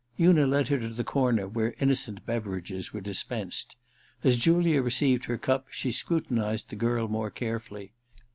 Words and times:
Una 0.19 0.47
led 0.47 0.69
her 0.69 0.79
to 0.79 0.87
the 0.89 1.03
corner 1.03 1.47
where 1.47 1.75
innocent 1.79 2.25
beverages 2.25 2.91
were 2.91 3.01
dispensed. 3.01 3.75
As 4.23 4.35
Julia 4.35 4.81
received 4.81 5.25
her 5.25 5.37
cup 5.37 5.67
she 5.69 5.91
scrutinized 5.91 6.71
the 6.71 6.75
girl 6.75 7.07
more 7.07 7.29
carefully. 7.29 7.91